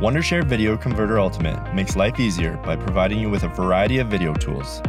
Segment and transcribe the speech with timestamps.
[0.00, 4.32] Wondershare Video Converter Ultimate makes life easier by providing you with a variety of video
[4.32, 4.80] tools.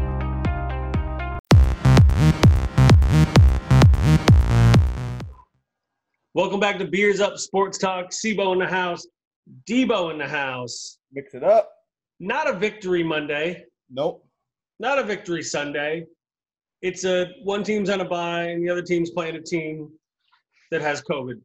[6.33, 8.11] Welcome back to Beers Up Sports Talk.
[8.11, 9.05] Cebo in the house,
[9.69, 10.97] Debo in the house.
[11.11, 11.69] Mix it up.
[12.19, 14.25] Not a victory Monday, Nope.
[14.79, 16.05] not a victory Sunday.
[16.81, 19.89] It's a one team's on a bye and the other team's playing a team
[20.71, 21.41] that has COVID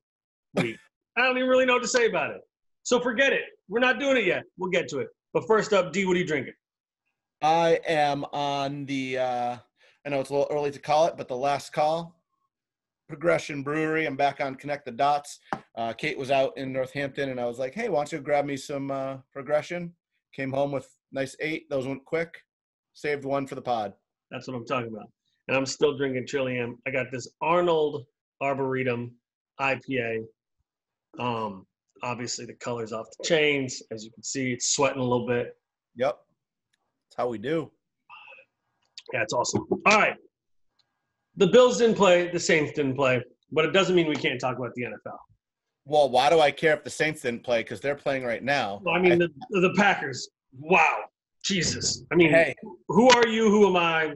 [0.55, 0.77] week.
[1.17, 2.43] I don't even really know what to say about it.
[2.87, 3.43] So forget it.
[3.68, 4.45] We're not doing it yet.
[4.57, 5.09] We'll get to it.
[5.35, 6.53] But first up, D, what are you drinking?
[7.43, 9.18] I am on the.
[9.18, 9.57] uh
[10.04, 12.14] I know it's a little early to call it, but the last call.
[13.09, 14.07] Progression Brewery.
[14.07, 15.40] I'm back on Connect the Dots.
[15.75, 18.45] Uh, Kate was out in Northampton, and I was like, "Hey, why don't you grab
[18.45, 19.93] me some uh, Progression?"
[20.32, 21.68] Came home with nice eight.
[21.68, 22.37] Those went quick.
[22.95, 23.95] Saved one for the pod.
[24.31, 25.11] That's what I'm talking about.
[25.48, 26.79] And I'm still drinking Trillium.
[26.87, 28.07] I got this Arnold
[28.40, 29.12] Arboretum
[29.61, 30.25] IPA.
[31.18, 31.67] Um,
[32.03, 33.83] obviously the color's off the chains.
[33.91, 35.56] As you can see, it's sweating a little bit.
[35.97, 36.19] Yep.
[37.09, 37.70] That's how we do.
[39.12, 39.67] Yeah, it's awesome.
[39.87, 40.15] All right.
[41.37, 44.57] The Bills didn't play, the Saints didn't play, but it doesn't mean we can't talk
[44.57, 45.19] about the NFL.
[45.85, 47.61] Well, why do I care if the Saints didn't play?
[47.61, 48.81] Because they're playing right now.
[48.85, 50.29] Well, I mean, the, the Packers.
[50.59, 51.05] Wow.
[51.45, 52.03] Jesus.
[52.11, 52.55] I mean, Hey,
[52.89, 53.51] who are you?
[53.51, 54.15] Who am I?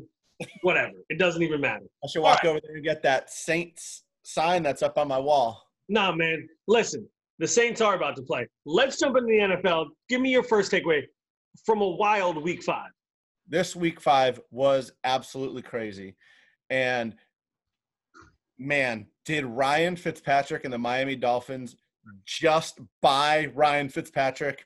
[0.63, 0.93] Whatever.
[1.11, 1.85] It doesn't even matter.
[2.03, 5.19] I should walk All over there and get that Saints sign that's up on my
[5.19, 5.63] wall.
[5.89, 6.49] Nah, man.
[6.67, 7.07] Listen,
[7.41, 8.47] the Saints are about to play.
[8.67, 9.87] Let's jump into the NFL.
[10.09, 11.03] Give me your first takeaway
[11.65, 12.91] from a wild week five.
[13.49, 16.15] this week five was absolutely crazy.
[16.69, 17.17] And
[18.59, 21.75] man, did Ryan Fitzpatrick and the Miami Dolphins
[22.27, 24.65] just buy Ryan Fitzpatrick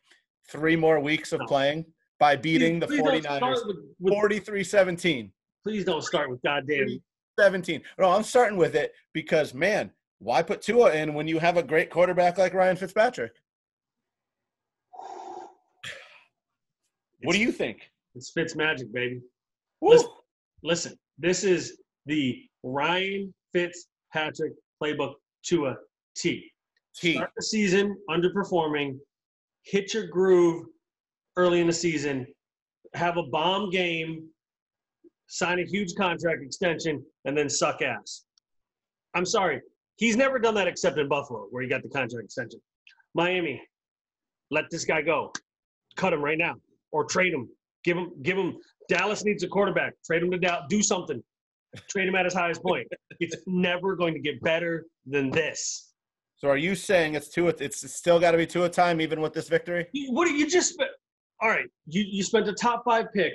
[0.50, 1.86] three more weeks of playing
[2.18, 5.32] by beating the Please don't 49ers with- with- 43 17?
[5.62, 7.00] please don't start with goddamn.
[7.40, 7.82] 17.
[7.98, 9.90] No, I'm starting with it because, man,
[10.24, 13.32] why put Tua in when you have a great quarterback like Ryan Fitzpatrick?
[17.22, 17.90] What do you think?
[18.14, 19.20] It's Fitz magic, baby.
[19.82, 20.08] Listen,
[20.62, 25.76] listen, this is the Ryan Fitzpatrick playbook to a
[26.16, 26.50] T.
[26.96, 27.14] T.
[27.14, 28.98] Start the season underperforming,
[29.64, 30.64] hit your groove
[31.36, 32.26] early in the season,
[32.94, 34.26] have a bomb game,
[35.26, 38.24] sign a huge contract extension, and then suck ass.
[39.14, 39.60] I'm sorry.
[39.96, 42.60] He's never done that except in Buffalo, where he got the contract extension.
[43.14, 43.62] Miami,
[44.50, 45.32] let this guy go.
[45.96, 46.54] Cut him right now.
[46.90, 47.48] Or trade him.
[47.84, 48.56] Give him, give him.
[48.88, 49.94] Dallas needs a quarterback.
[50.04, 50.64] Trade him to Dallas.
[50.68, 51.22] Do something.
[51.88, 52.86] Trade him at his highest point.
[53.20, 55.92] It's never going to get better than this.
[56.36, 57.54] So are you saying it's Tua?
[57.58, 59.86] It's still got to be Tua time, even with this victory?
[60.08, 60.80] What do you just?
[61.40, 63.32] All right, you you spent a top five pick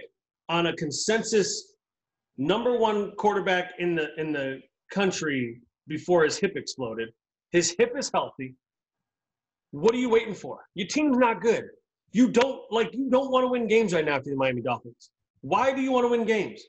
[0.48, 1.75] on a consensus
[2.38, 4.62] number one quarterback in the in the
[4.92, 7.09] country before his hip exploded.
[7.51, 8.55] His hip is healthy.
[9.72, 10.59] What are you waiting for?
[10.75, 11.66] Your team's not good.
[12.11, 15.11] You don't like you don't want to win games right now for the Miami Dolphins.
[15.41, 16.61] Why do you want to win games?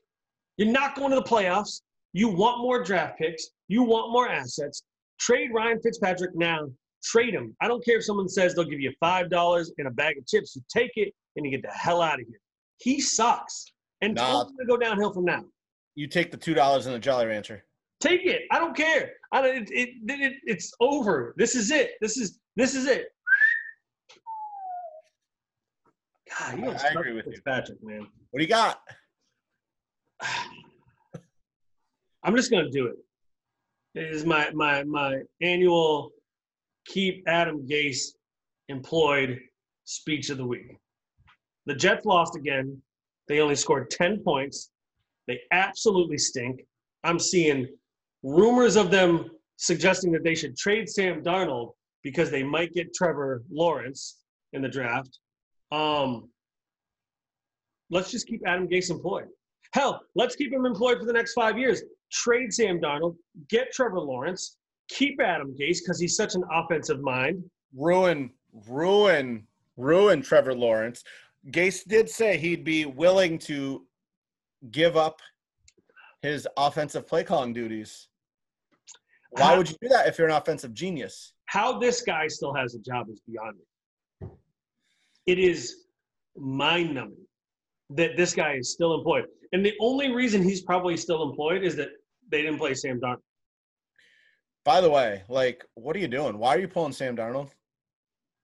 [0.56, 1.80] You're not going to the playoffs.
[2.12, 3.48] You want more draft picks.
[3.68, 4.82] You want more assets.
[5.18, 6.68] Trade Ryan Fitzpatrick now.
[7.02, 7.56] Trade him.
[7.62, 10.26] I don't care if someone says they'll give you five dollars and a bag of
[10.26, 10.54] chips.
[10.56, 12.40] You take it and you get the hell out of here.
[12.78, 13.64] He sucks,
[14.02, 14.40] and it's Nah.
[14.42, 15.44] only gonna go downhill from now.
[15.94, 17.64] You take the two dollars and the Jolly Rancher.
[18.00, 18.42] Take it.
[18.50, 19.12] I don't care.
[19.30, 21.34] I don't, it, it, it, it's over.
[21.36, 21.92] This is it.
[22.00, 23.08] This is this is it.
[26.38, 27.32] God, you I agree with you.
[27.32, 28.06] Fitzpatrick, man.
[28.30, 28.80] What do you got?
[32.22, 32.96] I'm just gonna do it.
[33.94, 36.12] It is my my my annual
[36.86, 38.14] keep Adam Gase
[38.68, 39.38] employed
[39.84, 40.78] speech of the week.
[41.66, 42.80] The Jets lost again.
[43.28, 44.70] They only scored 10 points.
[45.26, 46.64] They absolutely stink.
[47.04, 47.68] I'm seeing
[48.22, 51.72] rumors of them suggesting that they should trade Sam Darnold
[52.02, 54.18] because they might get Trevor Lawrence
[54.52, 55.18] in the draft.
[55.70, 56.28] Um,
[57.90, 59.26] let's just keep Adam Gase employed.
[59.72, 61.82] Hell, let's keep him employed for the next five years.
[62.10, 63.16] Trade Sam Darnold,
[63.48, 64.56] get Trevor Lawrence,
[64.88, 67.44] keep Adam Gase because he's such an offensive mind.
[67.76, 68.30] Ruin,
[68.68, 71.04] ruin, ruin Trevor Lawrence.
[71.50, 73.86] Gase did say he'd be willing to
[74.70, 75.20] give up
[76.22, 78.08] his offensive play calling duties.
[79.30, 81.34] Why would you do that if you're an offensive genius?
[81.46, 84.28] How this guy still has a job is beyond me.
[85.26, 85.84] It is
[86.36, 87.26] mind numbing
[87.90, 89.26] that this guy is still employed.
[89.52, 91.88] And the only reason he's probably still employed is that
[92.30, 93.18] they didn't play Sam Darnold.
[94.64, 96.38] By the way, like, what are you doing?
[96.38, 97.50] Why are you pulling Sam Darnold?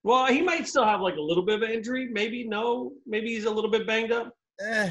[0.02, 2.08] Well, he might still have like a little bit of an injury.
[2.10, 2.92] Maybe no.
[3.06, 4.32] Maybe he's a little bit banged up.
[4.60, 4.90] Eh,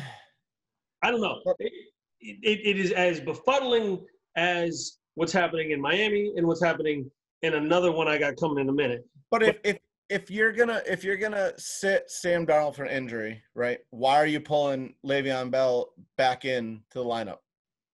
[1.01, 1.41] I don't know.
[1.59, 1.74] It,
[2.19, 4.01] it, it is as befuddling
[4.36, 7.09] as what's happening in Miami and what's happening
[7.41, 9.06] in another one I got coming in a minute.
[9.31, 9.77] but if, if
[10.09, 13.79] if you're gonna if you're gonna sit Sam Darnold for an injury, right?
[13.89, 17.39] Why are you pulling Le'Veon Bell back in to the lineup?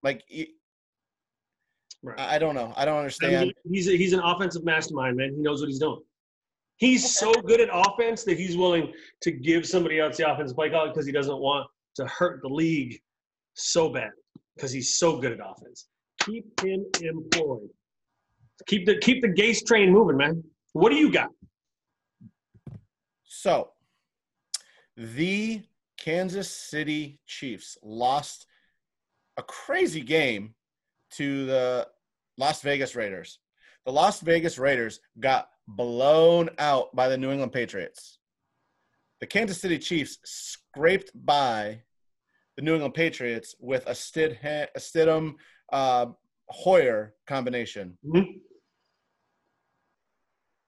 [0.03, 0.23] Like,
[2.03, 2.19] Right.
[2.19, 2.73] I I don't know.
[2.75, 3.41] I don't I understand.
[3.47, 5.33] mean, he's a, he's an offensive mastermind, man.
[5.35, 6.01] He knows what he's doing.
[6.77, 8.91] He's so good at offense that he's willing
[9.21, 12.47] to give somebody else the offensive play call because he doesn't want to hurt the
[12.47, 12.99] league
[13.53, 14.09] so bad
[14.55, 15.87] because he's so good at offense.
[16.25, 17.69] Keep him employed.
[18.67, 20.43] Keep the keep the Gase train moving, man.
[20.73, 21.29] What do you got?
[23.23, 23.71] So,
[24.95, 25.63] the
[25.97, 28.45] Kansas City Chiefs lost
[29.37, 30.53] a crazy game
[31.11, 31.87] to the
[32.37, 33.39] Las Vegas Raiders.
[33.85, 38.19] The Las Vegas Raiders got blown out by the New England Patriots.
[39.19, 41.81] The Kansas City Chiefs scraped by
[42.55, 45.33] the New England Patriots with a Stidham
[45.71, 46.07] uh,
[46.49, 47.97] Hoyer combination.
[48.05, 48.41] Mhm.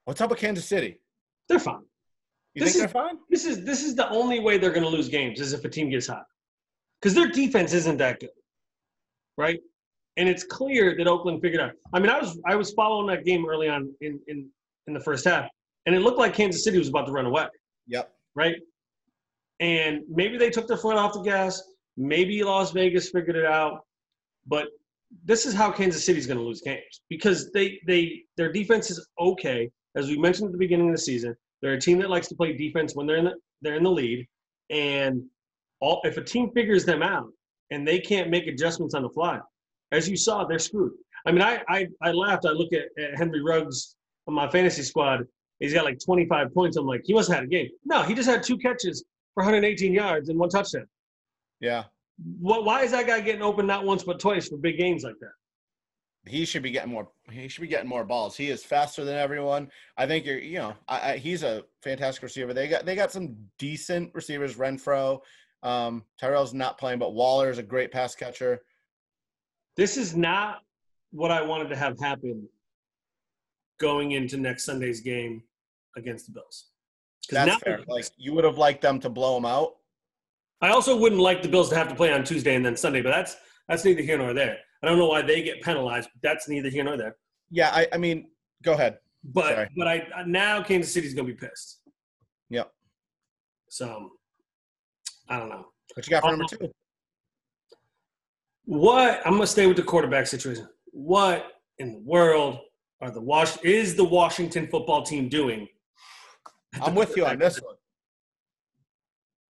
[0.06, 1.00] What's up with Kansas City?
[1.50, 1.82] They're fine.
[2.56, 3.18] You This think is- they're fine?
[3.30, 5.70] This is this is the only way they're going to lose games is if a
[5.70, 6.26] team gets hot,
[7.02, 8.30] because their defense isn't that good,
[9.38, 9.60] right?
[10.18, 11.72] And it's clear that Oakland figured out.
[11.94, 14.50] I mean, I was I was following that game early on in in
[14.88, 15.50] in the first half,
[15.86, 17.48] and it looked like Kansas City was about to run away,
[17.88, 18.14] Yep.
[18.36, 18.56] right?
[19.60, 21.62] And maybe they took their foot off the gas.
[21.96, 23.86] Maybe Las Vegas figured it out,
[24.46, 24.68] but
[25.26, 28.90] this is how Kansas City is going to lose games because they they their defense
[28.92, 31.36] is okay, as we mentioned at the beginning of the season.
[31.62, 33.92] They're a team that likes to play defense when they're in the they're in the
[33.92, 34.28] lead,
[34.70, 35.24] and
[35.80, 37.28] all if a team figures them out
[37.72, 39.40] and they can't make adjustments on the fly,
[39.92, 40.94] as you saw, they're screwed.
[41.26, 42.46] I mean, I I, I laughed.
[42.46, 43.96] I look at, at Henry Ruggs
[44.28, 45.26] on my fantasy squad.
[45.60, 46.76] He's got like 25 points.
[46.76, 47.70] I'm like, he must have had a game.
[47.86, 50.88] No, he just had two catches for 118 yards and one touchdown.
[51.62, 51.84] Yeah.
[52.40, 55.20] What, why is that guy getting open not once but twice for big games like
[55.20, 55.32] that?
[56.26, 58.38] he should be getting more he should be getting more balls.
[58.38, 59.70] He is faster than everyone.
[59.98, 62.54] I think you're you know I, I, he's a fantastic receiver.
[62.54, 65.20] They got they got some decent receivers Renfrow
[65.64, 68.62] um tyrell's not playing but waller is a great pass catcher.
[69.76, 70.60] This is not
[71.12, 72.48] what I wanted to have happen
[73.80, 75.44] going into next Sunday's game
[75.98, 76.68] against the Bills.
[77.30, 77.82] that's now- fair.
[77.88, 79.76] Like you would have liked them to blow him out
[80.64, 83.02] I also wouldn't like the Bills to have to play on Tuesday and then Sunday,
[83.02, 83.36] but that's
[83.68, 84.58] that's neither here nor there.
[84.82, 87.16] I don't know why they get penalized, but that's neither here nor there.
[87.52, 88.18] yeah i i mean
[88.64, 89.68] go ahead But Sorry.
[89.78, 89.96] but I
[90.26, 91.80] now Kansas City's gonna be pissed.
[92.50, 92.68] Yep.
[93.70, 93.86] So
[95.30, 95.66] I don't know.
[95.96, 96.72] what you got for number um, two
[98.66, 100.68] What I'm gonna stay with the quarterback situation.
[100.92, 101.40] What
[101.80, 102.60] in the world
[103.02, 105.68] are the Wash is the Washington football team doing?
[106.82, 107.76] i'm with you on this one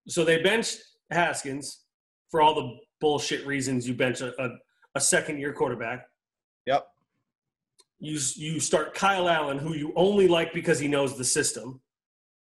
[0.10, 0.77] So they benched
[1.13, 1.83] Haskins
[2.30, 4.50] for all the bullshit reasons you bench a, a,
[4.95, 6.06] a second year quarterback.
[6.65, 6.88] yep
[8.00, 11.81] You you start Kyle Allen, who you only like because he knows the system.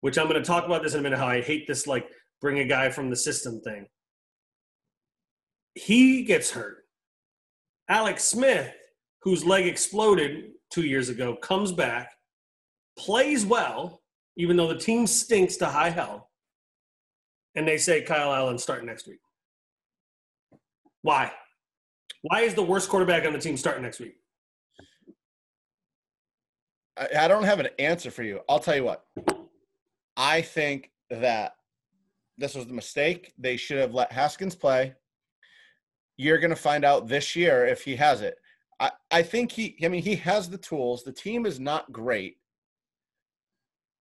[0.00, 1.18] Which I'm going to talk about this in a minute.
[1.18, 2.06] How I hate this like
[2.40, 3.86] bring a guy from the system thing.
[5.74, 6.84] He gets hurt.
[7.88, 8.72] Alex Smith,
[9.22, 12.10] whose leg exploded two years ago, comes back,
[12.96, 14.02] plays well,
[14.36, 16.27] even though the team stinks to high hell.
[17.58, 19.18] And they say Kyle Allen starting next week.
[21.02, 21.32] Why?
[22.22, 24.14] Why is the worst quarterback on the team starting next week?
[26.96, 28.42] I, I don't have an answer for you.
[28.48, 29.06] I'll tell you what.
[30.16, 31.56] I think that
[32.36, 33.32] this was the mistake.
[33.36, 34.94] They should have let Haskins play.
[36.16, 38.36] You're going to find out this year if he has it.
[38.78, 41.02] I, I think he, I mean, he has the tools.
[41.02, 42.36] The team is not great.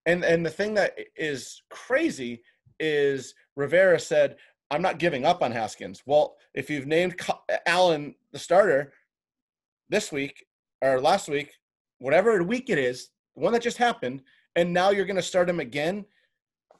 [0.05, 2.43] And, and the thing that is crazy
[2.79, 4.37] is Rivera said,
[4.69, 6.03] I'm not giving up on Haskins.
[6.05, 7.19] Well, if you've named
[7.65, 8.93] Allen the starter
[9.89, 10.45] this week
[10.81, 11.51] or last week,
[11.99, 14.21] whatever week it is, the one that just happened,
[14.55, 16.05] and now you're going to start him again.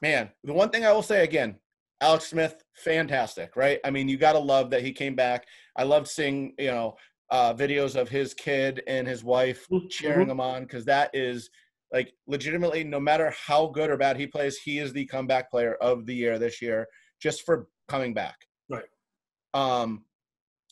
[0.02, 1.56] Man, the one thing I will say again,
[2.02, 3.80] Alex Smith, fantastic, right?
[3.84, 5.48] I mean, you got to love that he came back.
[5.76, 6.96] I loved seeing, you know,
[7.30, 11.50] uh, videos of his kid and his wife cheering him on because that is
[11.92, 15.76] like legitimately, no matter how good or bad he plays, he is the comeback player
[15.76, 16.88] of the year this year
[17.22, 18.36] just for coming back.
[18.70, 18.84] Right.
[19.54, 20.04] Um,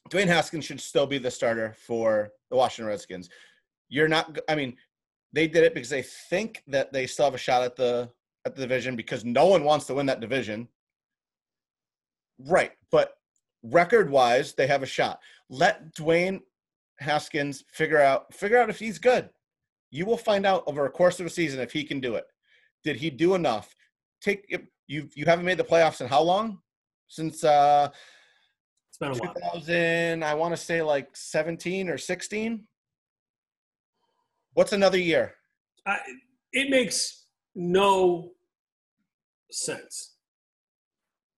[0.09, 3.29] Dwayne Haskins should still be the starter for the Washington Redskins.
[3.89, 4.37] You're not.
[4.49, 4.75] I mean,
[5.33, 8.09] they did it because they think that they still have a shot at the
[8.45, 10.67] at the division because no one wants to win that division.
[12.37, 13.13] Right, but
[13.63, 15.19] record wise, they have a shot.
[15.49, 16.41] Let Dwayne
[16.99, 19.29] Haskins figure out figure out if he's good.
[19.95, 22.25] You will find out over a course of a season if he can do it.
[22.83, 23.73] Did he do enough?
[24.21, 24.45] Take
[24.87, 26.59] you you haven't made the playoffs in how long?
[27.07, 27.89] Since uh
[28.89, 30.23] It's been a while.
[30.29, 32.67] I want to say like 17 or 16.
[34.53, 35.35] What's another year?
[35.85, 35.97] I,
[36.51, 38.31] it makes no
[39.49, 40.15] sense.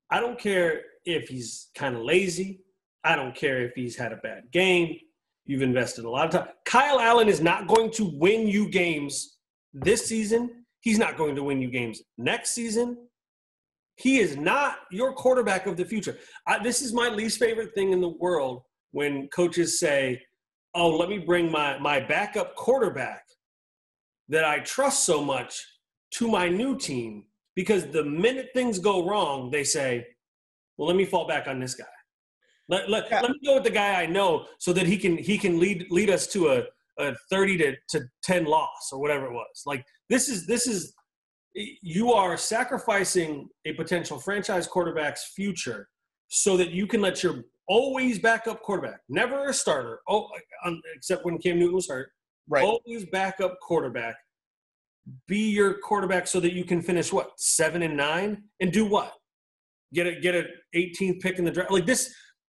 [0.09, 2.61] I don't care if he's kind of lazy.
[3.03, 4.97] I don't care if he's had a bad game.
[5.47, 6.53] You've invested a lot of time.
[6.65, 9.37] Kyle Allen is not going to win you games
[9.73, 10.65] this season.
[10.81, 12.97] He's not going to win you games next season.
[13.95, 16.17] He is not your quarterback of the future.
[16.45, 18.61] I, this is my least favorite thing in the world
[18.91, 20.21] when coaches say,
[20.75, 23.23] "Oh, let me bring my my backup quarterback
[24.29, 25.65] that I trust so much
[26.15, 27.23] to my new team."
[27.55, 30.05] Because the minute things go wrong, they say,
[30.77, 31.85] "Well, let me fall back on this guy.
[32.69, 33.21] Let, let, Yeah.
[33.21, 35.87] let me go with the guy I know, so that he can he can lead
[35.89, 36.63] lead us to a,
[36.99, 40.93] a thirty to, to ten loss or whatever it was." Like this is this is
[41.81, 45.87] you are sacrificing a potential franchise quarterback's future
[46.27, 50.29] so that you can let your always backup quarterback, never a starter, oh,
[50.65, 52.11] um, except when Cam Newton was hurt,
[52.49, 52.63] Right.
[52.63, 54.15] always backup quarterback,
[55.27, 59.13] be your quarterback so that you can finish what seven and nine and do what?
[59.93, 60.45] Get a get a
[60.75, 61.71] 18th pick in the draft.
[61.71, 62.13] Like this,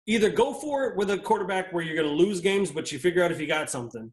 [0.08, 2.98] either go for it with a quarterback where you're going to lose games, but you
[2.98, 4.10] figure out if you got something,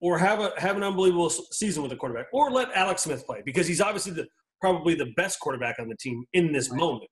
[0.00, 3.42] or have a have an unbelievable season with a quarterback, or let Alex Smith play
[3.44, 4.26] because he's obviously the
[4.60, 7.10] probably the best quarterback on the team in this moment.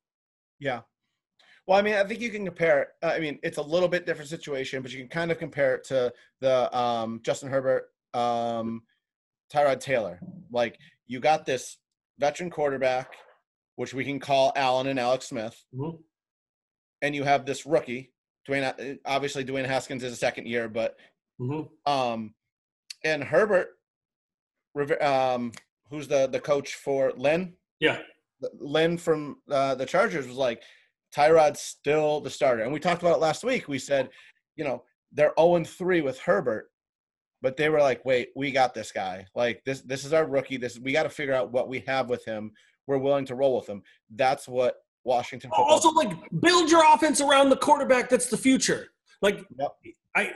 [0.61, 0.81] Yeah.
[1.67, 2.89] Well, I mean, I think you can compare it.
[3.03, 5.75] uh, I mean, it's a little bit different situation, but you can kind of compare
[5.77, 8.83] it to the um, Justin Herbert, um,
[9.53, 10.21] Tyrod Taylor.
[10.53, 11.79] Like, you got this
[12.19, 13.15] veteran quarterback,
[13.77, 15.99] which we can call Allen and Alex Smith, Mhm.
[17.05, 18.13] And you have this rookie,
[18.49, 18.65] Dwayne.
[18.65, 20.97] uh, Obviously, Dwayne Haskins is a second year, but
[21.41, 21.69] Mhm.
[21.87, 22.35] um,
[23.05, 23.77] and Herbert,
[25.01, 25.53] um,
[25.91, 27.57] who's the the coach for Lynn?
[27.81, 28.01] Yeah.
[28.59, 30.63] Lynn from uh, the Chargers was like,
[31.15, 32.63] Tyrod's still the starter.
[32.63, 33.69] And we talked about it last week.
[33.69, 34.11] We said,
[34.57, 36.71] you know, they're 0 and 3 with Herbert,
[37.41, 39.27] but they were like, wait, we got this guy.
[39.35, 40.57] Like this, this is our rookie.
[40.57, 42.53] This we got to figure out what we have with him.
[42.87, 43.83] We're willing to roll with him.
[44.11, 45.67] That's what Washington football.
[45.67, 48.09] Also, like build your offense around the quarterback.
[48.09, 48.89] That's the future.
[49.23, 49.73] Like Yep.
[50.17, 50.33] I,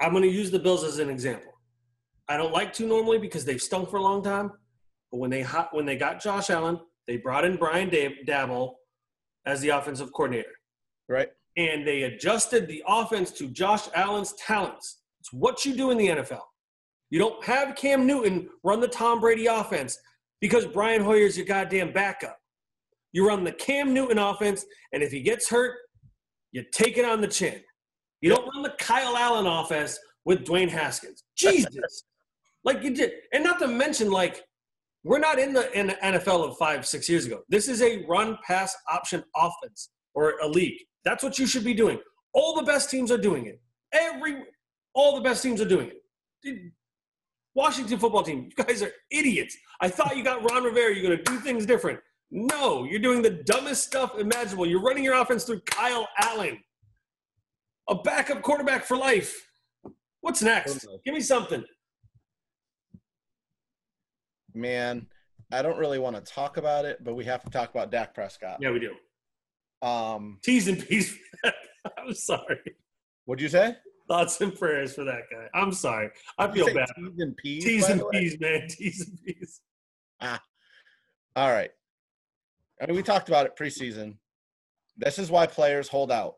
[0.00, 1.52] I'm going to use the Bills as an example.
[2.28, 4.52] I don't like to normally because they've stunk for a long time.
[5.10, 8.74] But when they hot, when they got Josh Allen, they brought in Brian Dab- Daboll
[9.46, 10.52] as the offensive coordinator,
[11.08, 11.28] right?
[11.56, 15.00] and they adjusted the offense to Josh Allen's talents.
[15.20, 16.40] It's what you do in the NFL.
[17.10, 19.98] You don't have Cam Newton run the Tom Brady offense
[20.40, 22.38] because Brian Hoyer's your goddamn backup.
[23.12, 25.76] You run the Cam Newton offense, and if he gets hurt,
[26.52, 27.60] you take it on the chin.
[28.20, 31.24] You don't run the Kyle Allen offense with Dwayne Haskins.
[31.36, 32.04] Jesus.
[32.64, 33.12] like you did.
[33.32, 34.44] And not to mention, like,
[35.02, 37.40] we're not in the in the NFL of five, six years ago.
[37.48, 40.78] This is a run pass option offense or a league.
[41.04, 41.98] That's what you should be doing.
[42.34, 43.60] All the best teams are doing it.
[43.92, 44.42] Every
[44.94, 46.02] all the best teams are doing it.
[46.42, 46.70] Dude,
[47.54, 49.56] Washington football team, you guys are idiots.
[49.80, 51.98] I thought you got Ron Rivera, you're gonna do things different.
[52.30, 54.66] No, you're doing the dumbest stuff imaginable.
[54.66, 56.58] You're running your offense through Kyle Allen,
[57.88, 59.48] a backup quarterback for life.
[60.20, 60.86] What's next?
[61.04, 61.64] Give me something.
[64.54, 65.06] Man,
[65.52, 68.14] I don't really want to talk about it, but we have to talk about Dak
[68.14, 68.58] Prescott.
[68.60, 68.94] Yeah, we do.
[69.86, 71.16] Um, T's and P's.
[71.98, 72.60] I'm sorry.
[73.24, 73.76] what'd you say?
[74.08, 75.46] Thoughts and prayers for that guy.
[75.54, 76.10] I'm sorry.
[76.38, 76.88] I feel bad.
[76.96, 77.64] T's and P's.
[77.64, 78.02] T's and?
[78.12, 78.66] P's, man.
[78.68, 79.60] T's and P's.
[80.20, 81.70] All right.
[82.80, 84.16] I mean, we talked about it preseason.
[84.96, 86.36] This is why players hold out.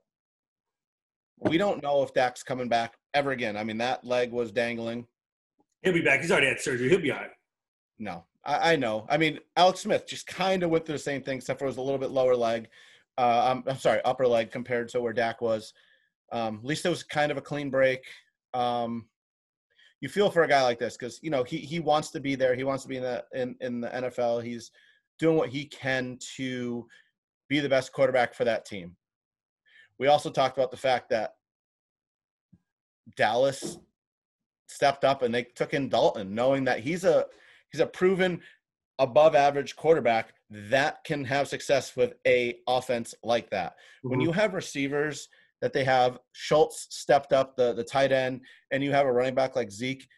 [1.38, 3.56] We don't know if Dak's coming back ever again.
[3.56, 5.06] I mean, that leg was dangling.
[5.82, 6.20] He'll be back.
[6.20, 6.88] He's already had surgery.
[6.88, 7.30] He'll be all right.
[7.98, 9.06] No, I, I know.
[9.08, 11.68] I mean, Alex Smith just kind of went through the same thing, except for it
[11.68, 12.68] was a little bit lower leg.
[13.18, 15.72] Uh, I'm, I'm sorry, upper leg compared to where Dak was.
[16.32, 18.04] Um, at least it was kind of a clean break.
[18.54, 19.06] Um,
[20.00, 22.34] you feel for a guy like this because you know he he wants to be
[22.34, 22.54] there.
[22.54, 24.42] He wants to be in the in, in the NFL.
[24.42, 24.70] He's
[25.22, 26.86] doing what he can to
[27.48, 28.96] be the best quarterback for that team.
[29.98, 31.34] We also talked about the fact that
[33.16, 33.78] Dallas
[34.66, 37.26] stepped up and they took in Dalton, knowing that he's a
[37.70, 38.40] he's a proven
[38.98, 43.76] above average quarterback that can have success with a offense like that.
[44.02, 44.24] When Mhm.
[44.24, 45.28] you have receivers
[45.60, 49.36] that they have, Schultz stepped up the the tight end, and you have a running
[49.36, 50.08] back like Zeke.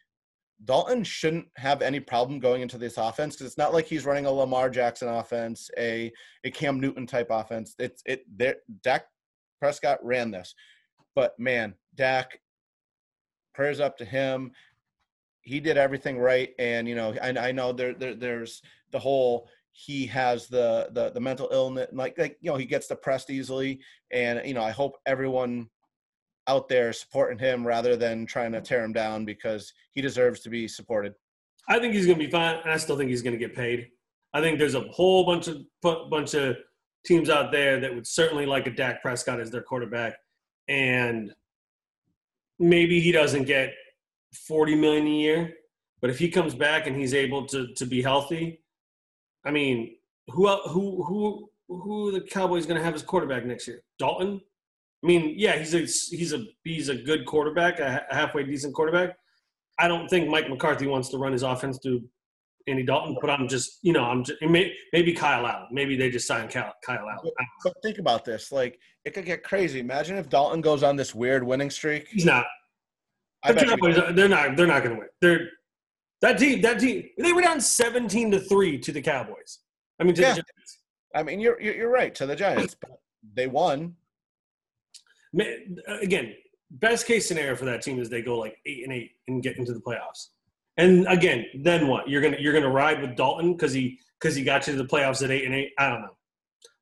[0.65, 4.27] Dalton shouldn't have any problem going into this offense because it's not like he's running
[4.27, 6.13] a Lamar Jackson offense, a
[6.45, 7.75] a Cam Newton type offense.
[7.79, 8.57] It's it there.
[8.83, 9.07] Dak
[9.61, 10.55] Prescott ran this,
[11.15, 12.39] but man, Dak,
[13.55, 14.53] prayers up to him.
[15.43, 19.49] He did everything right, and you know, I, I know there, there there's the whole
[19.73, 23.81] he has the the the mental illness, like like you know, he gets depressed easily,
[24.11, 25.69] and you know, I hope everyone
[26.47, 28.65] out there supporting him rather than trying to mm.
[28.65, 31.15] tear him down because he deserves to be supported.
[31.69, 33.57] I think he's going to be fine, and I still think he's going to get
[33.57, 33.89] paid.
[34.35, 36.57] I think there's a whole bunch of bunch of
[37.07, 40.17] teams out there that would certainly like a Dak Prescott as their quarterback,
[40.69, 41.33] and
[42.59, 43.73] maybe he doesn't get
[44.35, 45.55] 40 million a year,
[46.01, 48.61] but if he comes back and he's able to to be healthy,
[49.45, 49.97] I mean,
[50.29, 53.83] who who who who are the Cowboys going to have as quarterback next year?
[53.99, 54.41] Dalton.
[55.05, 55.81] I mean, yeah, he's a
[56.17, 59.17] he's a he's a good quarterback, a halfway decent quarterback.
[59.79, 62.03] I don't think Mike McCarthy wants to run his offense through
[62.67, 65.67] Andy Dalton, but I'm just you know I'm just maybe Kyle Allen.
[65.71, 67.19] Maybe they just signed Kyle, Kyle Allen.
[67.23, 67.33] But,
[67.63, 69.79] but think about this, like it could get crazy.
[69.79, 72.09] Imagine if Dalton goes on this weird winning streak.
[72.09, 72.47] He's not.
[73.47, 74.57] The Cowboys, they're not.
[74.57, 75.09] They're not going to win.
[75.21, 75.49] They're
[76.23, 76.63] that team.
[76.63, 77.05] That team.
[77.19, 79.59] They were down seventeen to three to the Cowboys.
[80.01, 80.29] I mean, to yeah.
[80.31, 80.79] the Giants.
[81.15, 82.93] I mean, you're you're right to the Giants, but
[83.35, 83.97] they won.
[86.01, 86.35] Again,
[86.71, 89.59] best case scenario for that team is they go like eight and eight and get
[89.59, 90.29] into the playoffs.
[90.77, 92.09] And again, then what?
[92.09, 94.89] You're gonna you're gonna ride with Dalton because he because he got you to the
[94.89, 95.73] playoffs at eight and eight.
[95.79, 96.17] I don't know.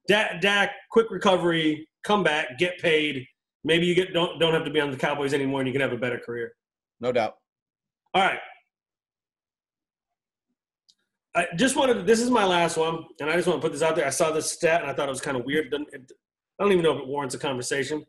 [0.09, 3.27] Dak, Dak, quick recovery, come back, get paid.
[3.65, 5.83] Maybe you get don't don't have to be on the Cowboys anymore, and you can
[5.83, 6.53] have a better career.
[7.01, 7.35] No doubt.
[8.15, 8.39] All right.
[11.35, 12.07] I just wanted.
[12.07, 14.07] This is my last one, and I just want to put this out there.
[14.07, 15.73] I saw this stat, and I thought it was kind of weird.
[15.75, 18.05] I don't even know if it warrants a conversation.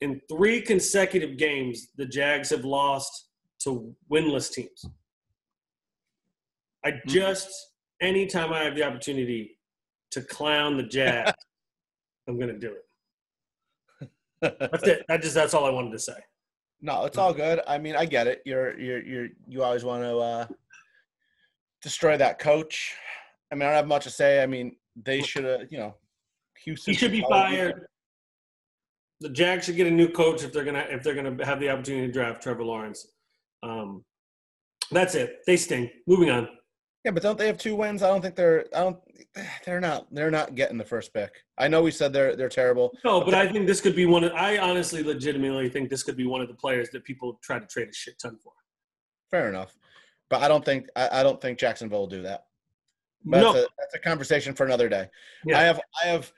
[0.00, 3.28] In three consecutive games, the Jags have lost
[3.60, 4.84] to winless teams.
[6.84, 7.08] I hmm.
[7.08, 7.48] just
[8.00, 9.58] anytime I have the opportunity
[10.10, 11.32] to clown the Jags,
[12.28, 12.82] I'm going to do it.
[14.40, 15.04] That's it.
[15.08, 16.16] That just that's all I wanted to say.
[16.82, 17.60] No, it's all good.
[17.66, 18.42] I mean, I get it.
[18.44, 20.46] You're you're you're you always want to uh
[21.82, 22.94] destroy that coach.
[23.50, 24.42] I mean, I don't have much to say.
[24.42, 25.94] I mean, they should have, you know,
[26.64, 26.92] Houston.
[26.92, 27.86] He should be fired.
[29.20, 31.70] The Jags should get a new coach if they're gonna if they're gonna have the
[31.70, 33.06] opportunity to draft Trevor Lawrence.
[33.62, 34.04] Um,
[34.90, 35.38] that's it.
[35.46, 35.90] They sting.
[36.06, 36.48] Moving on.
[37.04, 38.02] Yeah, but don't they have two wins?
[38.02, 38.66] I don't think they're.
[38.74, 38.98] I don't.
[39.64, 40.06] They're not.
[40.12, 41.30] They're not getting the first pick.
[41.56, 42.96] I know we said they're they're terrible.
[43.04, 44.24] No, but, but I think this could be one.
[44.24, 47.58] Of, I honestly, legitimately think this could be one of the players that people try
[47.58, 48.52] to trade a shit ton for.
[49.30, 49.76] Fair enough.
[50.30, 52.46] But I don't think I, I don't think Jacksonville will do that.
[53.24, 53.52] But no.
[53.52, 55.08] that's, a, that's a conversation for another day.
[55.44, 55.60] Yeah.
[55.60, 56.32] I have I have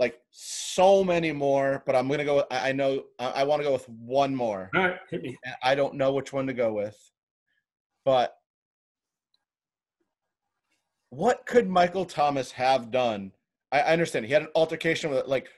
[0.00, 2.36] like so many more, but I'm gonna go.
[2.36, 4.70] With, I know I, I want to go with one more.
[4.74, 5.36] All right, hit me.
[5.62, 6.98] I don't know which one to go with,
[8.04, 8.34] but
[11.10, 13.32] what could Michael Thomas have done?
[13.70, 15.48] I, I understand he had an altercation with like,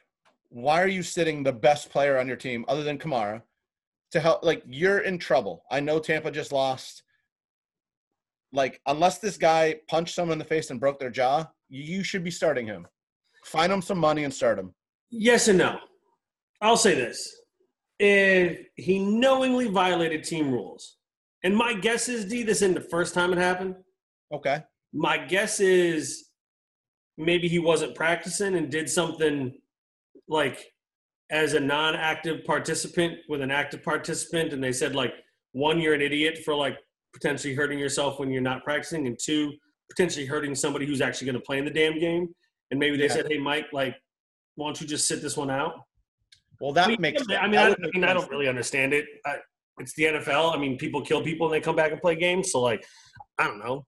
[0.48, 3.42] why are you sitting the best player on your team other than Kamara
[4.10, 4.42] to help?
[4.42, 5.62] Like you're in trouble.
[5.70, 7.04] I know Tampa just lost
[8.52, 12.24] like unless this guy punched someone in the face and broke their jaw, you should
[12.24, 12.88] be starting him.
[13.44, 14.72] Find him some money and start him.
[15.10, 15.78] Yes and no.
[16.60, 17.34] I'll say this.
[17.98, 20.96] If he knowingly violated team rules,
[21.44, 23.74] and my guess is, D, this isn't the first time it happened.
[24.32, 24.62] Okay.
[24.92, 26.30] My guess is
[27.18, 29.52] maybe he wasn't practicing and did something
[30.28, 30.72] like
[31.30, 35.12] as a non-active participant with an active participant and they said like
[35.52, 36.78] one you're an idiot for like
[37.12, 39.52] potentially hurting yourself when you're not practicing, and two,
[39.90, 42.34] potentially hurting somebody who's actually going to play in the damn game.
[42.72, 43.12] And maybe they yeah.
[43.12, 43.94] said, "Hey, Mike, like,
[44.56, 45.74] why don't you just sit this one out?"
[46.58, 47.22] Well, that I mean, makes.
[47.22, 49.04] I mean, I, I, mean, I don't really understand it.
[49.26, 49.36] I,
[49.78, 50.54] it's the NFL.
[50.54, 52.50] I mean, people kill people and they come back and play games.
[52.50, 52.82] So, like,
[53.38, 53.84] I don't know.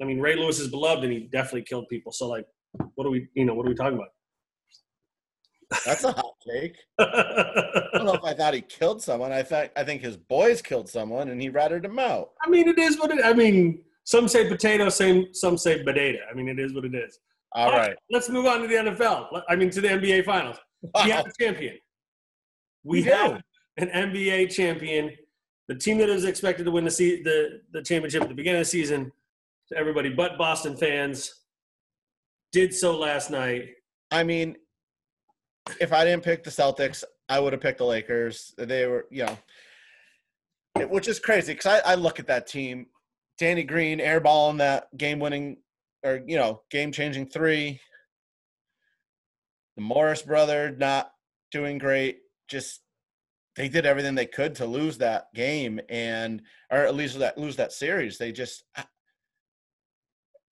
[0.00, 2.10] I mean, Ray Lewis is beloved and he definitely killed people.
[2.10, 2.46] So, like,
[2.94, 3.28] what are we?
[3.34, 4.08] You know, what are we talking about?
[5.84, 6.76] That's a hot take.
[6.98, 9.30] I don't know if I thought he killed someone.
[9.30, 12.30] I thought I think his boys killed someone and he ratted him out.
[12.42, 13.22] I mean, it is what it.
[13.22, 16.20] I mean, some say potato, same some say potato.
[16.30, 17.18] I mean, it is what it is.
[17.52, 17.88] All, All right.
[17.88, 17.96] right.
[18.10, 19.42] Let's move on to the NFL.
[19.48, 20.56] I mean, to the NBA Finals.
[20.82, 21.78] We have a champion.
[22.84, 23.42] We, we have
[23.78, 25.12] an NBA champion.
[25.68, 28.60] The team that is expected to win the se- the the championship at the beginning
[28.60, 29.10] of the season.
[29.70, 31.34] To everybody but Boston fans,
[32.52, 33.70] did so last night.
[34.10, 34.56] I mean,
[35.80, 38.54] if I didn't pick the Celtics, I would have picked the Lakers.
[38.56, 39.36] They were, you know,
[40.78, 42.86] it, which is crazy because I, I look at that team,
[43.38, 45.58] Danny Green airballing that game-winning
[46.04, 47.80] or you know game-changing three.
[49.76, 51.10] The Morris brother not
[51.52, 52.18] doing great.
[52.48, 52.80] Just
[53.56, 57.56] they did everything they could to lose that game and or at least that lose
[57.56, 58.18] that series.
[58.18, 58.86] They just ah.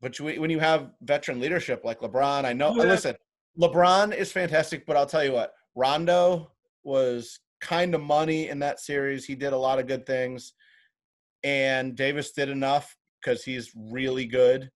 [0.01, 2.75] but when you have veteran leadership like LeBron, I know.
[2.75, 2.85] Yeah.
[2.85, 3.15] Listen,
[3.61, 6.51] LeBron is fantastic, but I'll tell you what, Rondo
[6.83, 9.25] was kind of money in that series.
[9.25, 10.55] He did a lot of good things,
[11.43, 14.71] and Davis did enough because he's really good.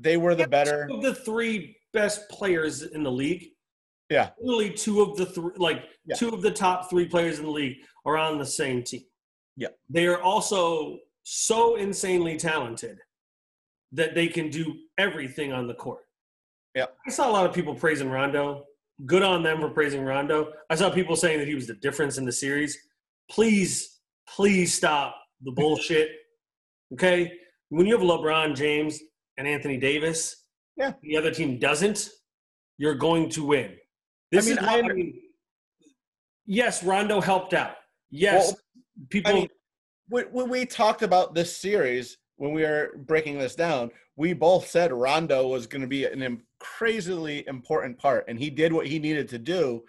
[0.00, 3.48] They were the better of the three best players in the league.
[4.08, 6.16] Yeah, literally two of the three, like yeah.
[6.16, 9.02] two of the top three players in the league are on the same team.
[9.56, 12.98] Yeah, they are also so insanely talented
[13.92, 16.04] that they can do everything on the court.
[16.74, 18.64] Yeah, I saw a lot of people praising Rondo.
[19.06, 20.52] Good on them for praising Rondo.
[20.68, 22.76] I saw people saying that he was the difference in the series.
[23.30, 26.10] Please, please stop the bullshit.
[26.92, 27.30] Okay?
[27.68, 28.98] When you have LeBron James
[29.40, 30.44] and Anthony Davis,
[30.76, 30.92] Yeah.
[31.02, 32.10] the other team doesn't,
[32.76, 33.74] you're going to win.
[34.30, 35.22] This mean, is I why, I mean,
[36.44, 37.76] yes, Rondo helped out.
[38.10, 38.60] Yes, Well,
[39.08, 39.32] people.
[39.32, 39.48] I mean,
[40.08, 44.92] when, we talked about this series, when we were breaking this down, we both said
[44.92, 49.26] Rondo was going to be an crazily important part, and he did what he needed
[49.30, 49.82] to do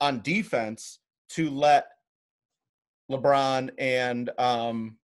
[0.00, 1.88] on defense to let
[3.10, 4.98] LeBron and um,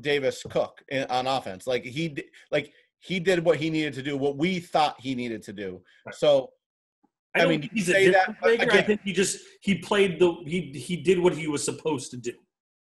[0.00, 1.66] Davis cook in, on offense.
[1.66, 2.16] Like he,
[2.50, 5.80] like he did what he needed to do, what we thought he needed to do.
[6.06, 6.14] Right.
[6.14, 6.50] So
[7.34, 8.72] I, I mean, he's a say that, maker.
[8.72, 12.16] I think he just he played the he he did what he was supposed to
[12.16, 12.32] do.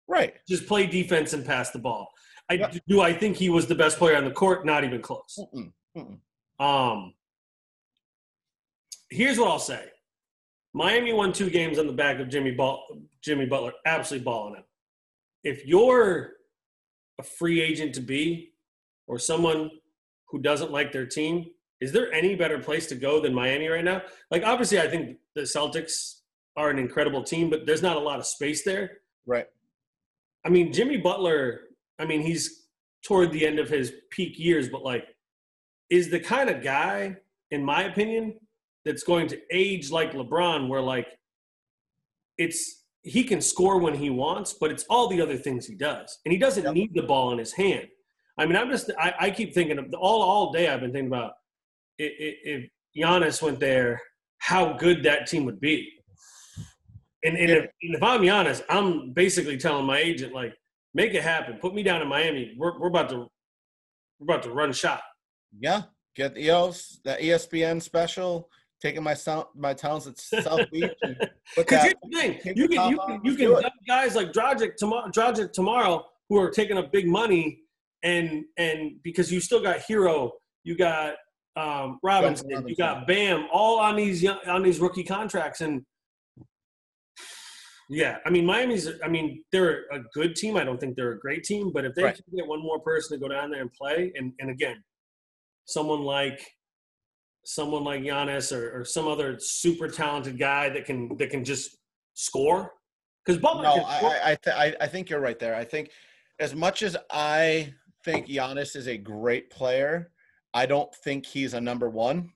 [0.08, 2.10] right, Just play defense and pass the ball.
[2.50, 3.00] I do.
[3.00, 4.66] I think he was the best player on the court.
[4.66, 5.40] Not even close.
[5.40, 6.64] Mm-mm, mm-mm.
[6.64, 7.14] Um.
[9.10, 9.86] Here's what I'll say:
[10.74, 12.84] Miami won two games on the back of Jimmy Ball,
[13.22, 14.66] Jimmy Butler, absolutely balling it.
[15.46, 16.32] If you're
[17.20, 18.54] a free agent to be,
[19.08, 19.70] or someone
[20.30, 21.46] who doesn't like their team,
[21.82, 24.02] is there any better place to go than Miami right now?
[24.32, 26.22] Like, obviously, I think the Celtics
[26.56, 29.00] are an incredible team, but there's not a lot of space there.
[29.26, 29.48] right.
[30.46, 31.62] I mean, Jimmy Butler,
[32.00, 32.68] I mean, he's
[33.06, 35.08] toward the end of his peak years, but like,
[35.90, 37.16] is the kind of guy,
[37.52, 38.36] in my opinion,
[38.86, 41.08] that's going to age like LeBron, where like,
[42.38, 46.20] it's he can score when he wants, but it's all the other things he does,
[46.26, 46.74] and he doesn't Yep.
[46.74, 47.88] need the ball in his hand.
[48.38, 50.68] I mean, I'm just, I, I keep thinking of all all day.
[50.70, 51.34] I've been thinking about
[52.00, 54.02] i- i- if Giannis went there,
[54.40, 55.90] how good that team would be.
[57.26, 60.54] And, and, if, and if I'm Giannis, I'm basically telling my agent like,
[60.94, 61.58] make it happen.
[61.62, 62.54] Put me down in Miami.
[62.58, 63.28] We're, we're about to
[64.20, 65.02] we're about to run shot.
[65.60, 65.84] Yeah,
[66.16, 68.50] get the EOS, the E ESPN special,
[68.84, 70.92] taking my sound, my towns at South Beach.
[71.56, 75.10] Because here's the thing, you can you can you can dump guys like Dragic tomorrow,
[75.10, 77.60] Dragic tomorrow who are taking up big money,
[78.04, 80.32] and and because you still got Herro,
[80.64, 81.16] you got
[81.56, 85.84] um, Robinson, you got Bam, all on these young, on these rookie contracts, and
[87.90, 88.90] yeah, I mean Miami's.
[89.04, 90.58] I mean they're a good team.
[90.58, 92.16] I don't think they're a great team, but if they Right.
[92.16, 94.84] can get one more person to go down there and play, and and again,
[95.66, 96.46] someone like
[97.44, 101.78] someone like Giannis or, or some other super talented guy that can that can just
[102.14, 102.72] score.
[103.26, 104.10] Because Butler, no, I, score.
[104.10, 105.56] I, I, th- I, I think you're right there.
[105.56, 105.92] I think
[106.40, 110.12] as much as I think Giannis is a great player,
[110.54, 112.32] I don't think he's a number one.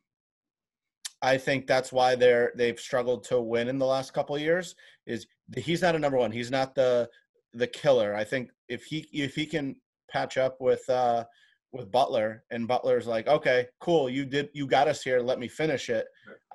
[1.22, 4.76] I think that's why they're they've struggled to win in the last couple of years.
[5.06, 6.32] Is he's not a number one.
[6.32, 7.10] He's not the
[7.54, 8.16] the killer.
[8.16, 9.76] I think if he if he can
[10.10, 11.26] patch up with uh
[11.72, 15.20] with Butler and Butler's like, okay, cool, you did you got us here.
[15.20, 16.06] Let me finish it.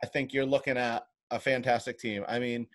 [0.03, 2.25] I think you're looking at a fantastic team.
[2.29, 2.67] I mean,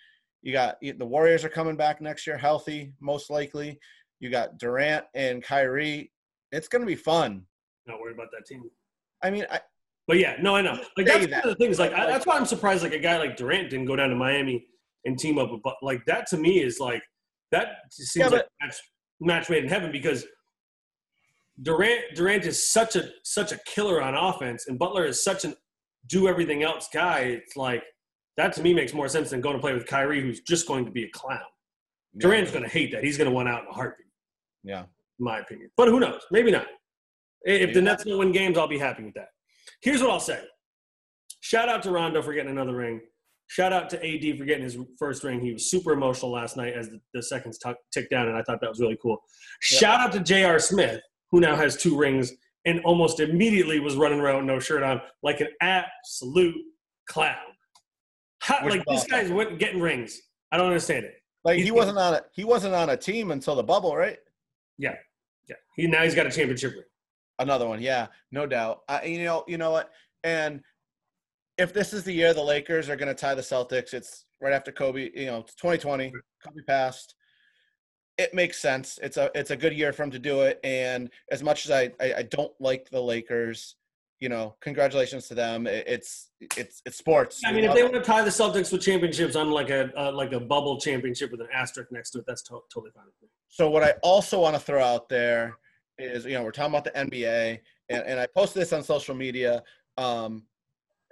[0.42, 3.80] you got the Warriors are coming back next year, healthy, most likely.
[4.20, 6.12] You got Durant and Kyrie.
[6.52, 7.44] It's going to be fun.
[7.86, 8.64] not worried about that team.
[9.24, 9.60] I mean, I,
[10.08, 10.80] But yeah, no, I know.
[10.96, 11.44] Like that's that.
[11.44, 11.80] one of the things.
[11.80, 12.84] Like I, that's why I'm surprised.
[12.84, 14.66] Like a guy like Durant didn't go down to Miami
[15.06, 15.62] and team up with.
[15.64, 17.04] But like that to me is like
[17.52, 18.76] that seems Yeah, like a match,
[19.20, 20.26] match made in heaven because
[21.62, 25.56] Durant Durant is such a such a killer on offense, and Butler is such an
[26.08, 27.20] do everything else guy.
[27.20, 27.84] It's like
[28.38, 30.86] that to me makes more sense than going to play with Kyrie, who's just going
[30.86, 31.40] to be a clown.
[32.18, 33.04] Durant's going to hate that.
[33.04, 34.08] He's going to want out in a heartbeat,
[34.64, 34.82] yeah.
[34.82, 34.86] in
[35.20, 35.70] my opinion.
[35.78, 36.22] But who knows?
[36.32, 36.68] Maybe not.
[37.44, 39.30] If the Maybe Nets don't win games, I'll be happy with that.
[39.82, 40.42] Here's what I'll say.
[41.42, 43.02] Shout out to Rondo for getting another ring.
[43.48, 45.40] Shout out to AD for getting his first ring.
[45.40, 48.42] He was super emotional last night as the, the seconds tuck ticked down, and I
[48.44, 49.18] thought that was really cool.
[49.72, 49.80] Yeah.
[49.80, 50.60] Shout out to J.R.
[50.60, 52.34] Smith, who now has two rings
[52.66, 56.56] and almost immediately was running around with no shirt on like an absolute
[57.08, 57.36] clown.
[58.64, 60.22] Like this guy's went- getting rings.
[60.52, 61.16] I don't understand it.
[61.44, 64.18] Like he wasn't on a he wasn't on a team until the bubble, right?
[64.78, 64.96] Yeah,
[65.48, 65.56] yeah.
[65.76, 66.84] he now he's got a championship ring.
[67.40, 68.82] Another one, yeah, no doubt.
[68.90, 69.92] I, you know, you know what?
[70.24, 70.62] And
[71.58, 74.54] if this is the year the Lakers are going to tie the Celtics, it's right
[74.54, 75.10] after Kobe.
[75.16, 76.12] You know, it's 2020.
[76.44, 77.16] Kobe passed.
[78.18, 79.00] It makes sense.
[79.02, 80.60] It's a it's a good year for him to do it.
[80.64, 83.76] And as much as I I, I don't like the Lakers,
[84.20, 85.68] you know, congratulations to them.
[85.68, 87.42] It, it's it's it's sports.
[87.46, 90.12] I mean, if they want to tie the Celtics with championships on like a uh,
[90.12, 93.22] like a bubble championship with an asterisk next to it, that's to- totally fine with
[93.22, 93.28] me.
[93.50, 95.58] So what I also want to throw out there
[95.98, 99.16] is, you know, we're talking about the NBA, and, and I posted this on social
[99.16, 99.64] media.
[99.98, 100.44] Um,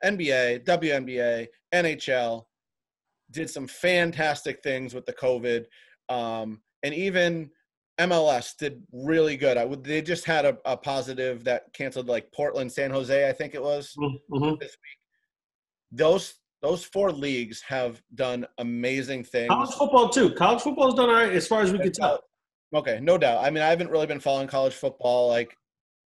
[0.03, 2.45] NBA, WNBA, NHL
[3.31, 5.65] did some fantastic things with the COVID,
[6.09, 7.49] um, and even
[7.99, 9.57] MLS did really good.
[9.57, 9.83] I would.
[9.83, 13.61] They just had a, a positive that canceled like Portland, San Jose, I think it
[13.63, 14.59] was Mhm.
[14.59, 14.99] this week.
[15.91, 19.49] Those those four leagues have done amazing things.
[19.49, 20.33] College football too.
[20.33, 22.23] College football's done all right as far as we can tell.
[22.73, 23.43] Okay, no doubt.
[23.43, 25.29] I mean, I haven't really been following college football.
[25.29, 25.55] Like,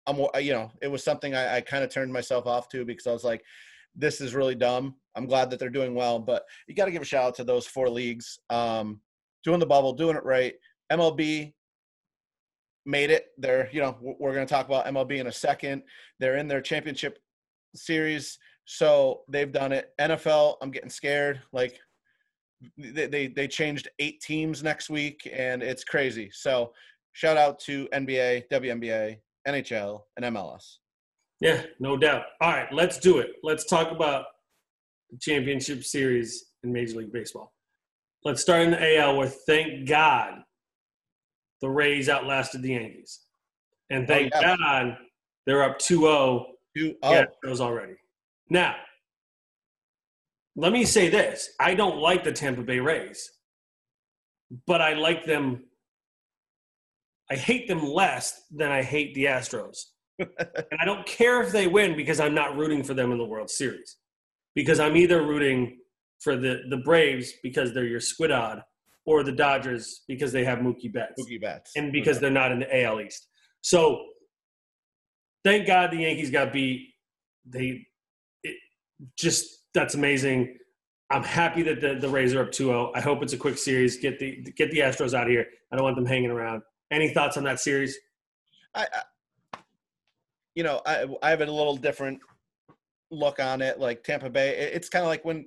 [0.07, 3.07] I'm, you know, it was something I, I kind of turned myself off to because
[3.07, 3.45] I was like,
[3.95, 4.95] this is really dumb.
[5.15, 7.45] I'm glad that they're doing well, but you got to give a shout out to
[7.45, 9.01] those four leagues, um,
[9.45, 10.55] doing the bubble, doing it right.
[10.93, 11.53] MLB
[12.87, 13.27] made it.
[13.37, 15.83] They're, you know, we're going to talk about MLB in a second.
[16.19, 17.19] They're in their championship
[17.75, 19.91] series, so they've done it.
[20.01, 21.41] NFL, I'm getting scared.
[21.53, 21.79] Like,
[22.77, 26.73] they, they they changed eight teams next week and it's crazy so
[27.13, 30.79] shout out to nba WNBA, nhl and mls
[31.41, 32.25] Yeah, no doubt.
[32.41, 33.31] All right, let's do it.
[33.45, 34.25] Let's talk about
[35.11, 37.53] the championship series in Major League Baseball.
[38.25, 40.43] Let's start in the AL where thank God
[41.61, 43.21] the Rays outlasted the Yankees.
[43.91, 44.57] And oh, thank Oh, yeah.
[44.57, 44.97] God
[45.47, 46.45] they're up 2-0
[46.77, 47.25] Two, yeah, oh, oh.
[47.43, 47.95] those already.
[48.51, 48.77] Now,
[50.57, 51.51] let me say this.
[51.59, 53.31] I don't like the Tampa Bay Rays,
[54.67, 55.65] but I like them.
[57.31, 59.85] I hate them less than I hate the Astros.
[60.19, 63.25] and I don't care if they win because I'm not rooting for them in the
[63.25, 63.97] World Series.
[64.55, 65.79] Because I'm either rooting
[66.21, 68.63] for the, the Braves because they're your squid odd
[69.07, 71.73] or the Dodgers because they have Mookie Betts Mookie Betts.
[71.77, 73.29] and because they're not in the AL East.
[73.63, 74.05] So
[75.45, 76.95] thank God the Yankees got beat.
[77.47, 77.87] They
[78.43, 78.57] it,
[79.17, 80.57] just that's amazing.
[81.11, 82.91] I'm happy that the, the Rays are up 2-0.
[82.95, 83.97] I hope it's a quick series.
[83.97, 85.47] Get the get the Astros out of here.
[85.73, 86.63] I don't want them hanging around.
[86.91, 87.97] Any thoughts on that series?
[88.75, 89.59] I, I
[90.55, 92.19] you know I I have a little different
[93.11, 95.47] look on it like Tampa Bay it- it's kind of like when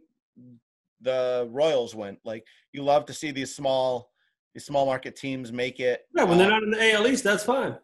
[1.01, 4.11] the Royals went like you love to see these small
[4.53, 7.23] these small market teams make it Yeah, when they're Uh, not in the AL East,
[7.23, 7.77] that's fine.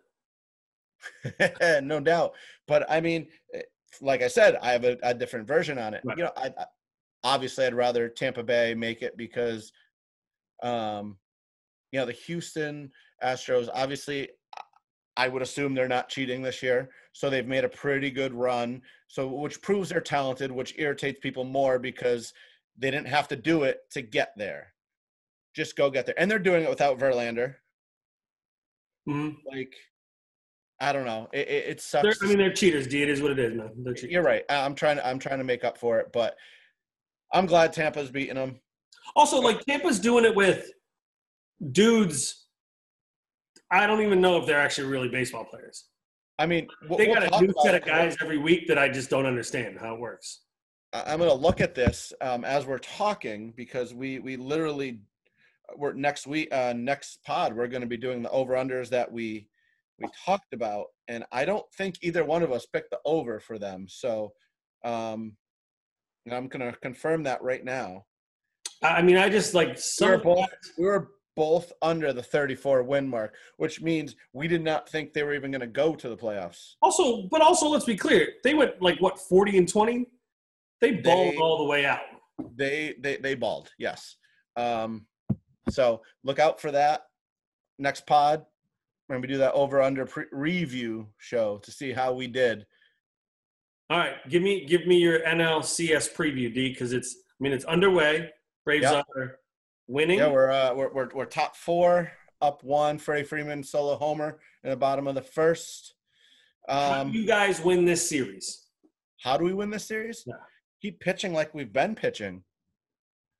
[1.84, 2.34] no doubt.
[2.68, 3.62] But I mean, eh,
[4.02, 6.02] like I said, I have a, a different version on it.
[6.04, 6.18] Right.
[6.18, 6.66] You know, I, I
[7.24, 9.72] obviously I'd rather Tampa Bay make it because,
[10.64, 11.18] um,
[11.92, 12.92] you know, the Houston
[13.24, 13.70] Astros.
[13.74, 14.30] Obviously,
[15.16, 18.82] I would assume they're not cheating this year, so they've made a pretty good run.
[19.08, 22.34] So, which proves they're talented, which irritates people more because
[22.78, 24.74] they didn't have to do it to get there.
[25.56, 27.56] Just go get there, and they're doing it without Verlander.
[29.08, 29.38] Mhm.
[29.46, 29.74] Like,
[30.80, 31.28] I don't know.
[31.34, 32.04] It, it, it sucks.
[32.04, 32.88] They're, I mean, they're cheaters.
[32.88, 33.02] D.
[33.02, 33.72] It is what it is, man.
[34.04, 34.44] You're right.
[34.50, 36.36] I'm trying to I'm trying to make up for it, but
[37.34, 38.60] I'm glad Tampa's beating them.
[39.16, 40.70] Also, like Tampa's doing it with
[41.72, 42.46] dudes.
[43.72, 45.86] I don't even know if they're actually really baseball players.
[46.40, 49.10] I mean, They we'll got a new set of guys every week that I just
[49.10, 50.42] don't understand how it works.
[50.94, 55.02] I'm going to look at this um, as we're talking because we we literally
[55.76, 59.12] we're next week uh, next pod we're going to be doing the over unders that
[59.12, 59.48] we
[60.00, 63.58] we talked about, and I don't think either one of us picked the over for
[63.58, 63.88] them.
[63.90, 64.34] So
[64.84, 65.36] um,
[66.26, 68.06] and I'm going to confirm that right now.
[68.84, 73.08] I mean, I just like We were both we were both under the 34 win
[73.08, 76.18] mark, which means we did not think they were even going to go to the
[76.18, 76.74] playoffs.
[76.82, 78.28] Also, but also, let's be clear.
[78.44, 80.08] They went like what forty and twenty.
[80.82, 82.02] They balled They- all the way out.
[82.56, 84.16] They they they balled, yes.
[84.56, 85.08] Um,
[85.70, 87.02] so look out for that
[87.80, 88.46] next pod.
[89.10, 92.66] We're do that over under pre- review show to see how we did.
[93.90, 97.16] All right, give me give me your NLCS preview, D, because it's.
[97.40, 98.30] I mean, it's underway.
[98.66, 99.02] Braves Yeah.
[99.16, 99.40] are
[99.88, 100.20] winning.
[100.20, 102.12] Yeah, we're uh, we're, we're we're top four,
[102.42, 102.98] up one.
[103.00, 105.96] Freddie Freeman solo homer in the bottom of the first.
[106.68, 108.66] How Um, do you guys win this series?
[109.24, 110.24] how do we win this series?
[110.28, 110.34] Yeah.
[110.82, 112.44] Keep pitching like we've been pitching.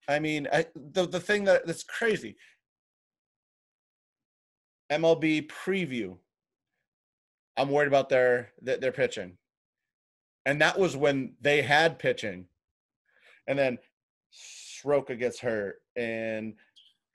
[0.08, 2.36] I mean, I, the the thing that that's crazy.
[4.92, 6.18] MLB preview.
[7.58, 9.38] I'm worried about their their, pitching,
[10.46, 12.46] and that was when they had pitching,
[13.48, 13.80] and then
[14.32, 16.54] Soroka gets hurt, and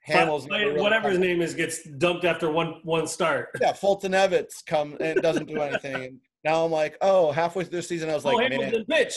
[0.07, 3.49] Hamels really whatever his name is gets dumped after one one start.
[3.61, 6.19] Yeah, Fulton Evans come and doesn't do anything.
[6.45, 9.15] Now I'm like, oh, halfway through the season, I was oh, like, Hamels man, pitch.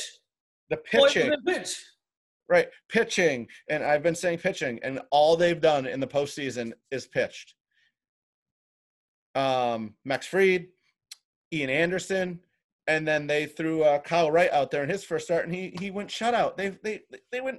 [0.70, 1.32] The pitching.
[1.46, 1.84] Pitch.
[2.48, 7.06] Right, pitching, and I've been saying pitching, and all they've done in the postseason is
[7.06, 7.54] pitched.
[9.34, 10.68] Um, Max Fried,
[11.52, 12.38] Ian Anderson,
[12.86, 15.76] and then they threw uh, Kyle Wright out there in his first start, and he
[15.80, 16.56] he went shutout.
[16.56, 17.02] They they
[17.32, 17.58] they went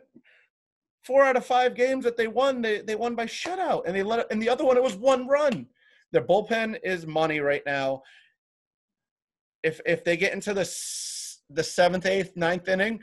[1.03, 2.61] four out of five games that they won.
[2.61, 4.95] They they won by shutout, and they let it, and the other one it was
[4.95, 5.67] one run.
[6.13, 8.03] Their bullpen is money right now.
[9.63, 10.65] If if they get into the
[11.49, 12.99] the seventh, eighth, ninth inning,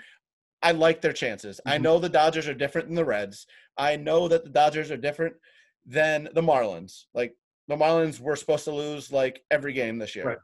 [0.63, 1.61] I like their chances.
[1.67, 1.83] I Mhm.
[1.83, 3.47] know the Dodgers are different than the Reds.
[3.77, 5.37] I know that the Dodgers are different
[5.85, 7.05] than the Marlins.
[7.15, 10.27] Like The Marlins were supposed to lose like every game this year.
[10.27, 10.39] Right.